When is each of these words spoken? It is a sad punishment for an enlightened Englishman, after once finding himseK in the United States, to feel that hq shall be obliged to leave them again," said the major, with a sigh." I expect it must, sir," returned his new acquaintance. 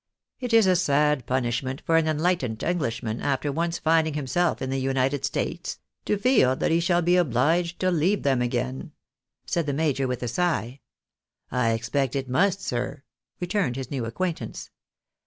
It 0.39 0.51
is 0.51 0.65
a 0.65 0.75
sad 0.75 1.27
punishment 1.27 1.83
for 1.85 1.95
an 1.95 2.07
enlightened 2.07 2.63
Englishman, 2.63 3.21
after 3.21 3.51
once 3.51 3.77
finding 3.77 4.15
himseK 4.15 4.59
in 4.59 4.71
the 4.71 4.79
United 4.79 5.23
States, 5.25 5.77
to 6.05 6.17
feel 6.17 6.55
that 6.55 6.71
hq 6.71 6.81
shall 6.81 7.03
be 7.03 7.17
obliged 7.17 7.79
to 7.81 7.91
leave 7.91 8.23
them 8.23 8.41
again," 8.41 8.93
said 9.45 9.67
the 9.67 9.73
major, 9.73 10.07
with 10.07 10.23
a 10.23 10.27
sigh." 10.27 10.79
I 11.51 11.73
expect 11.73 12.15
it 12.15 12.27
must, 12.27 12.61
sir," 12.61 13.03
returned 13.39 13.75
his 13.75 13.91
new 13.91 14.05
acquaintance. 14.05 14.71